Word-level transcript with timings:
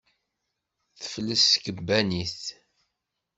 Tefles 0.99 1.43
tkebbanit. 1.53 2.41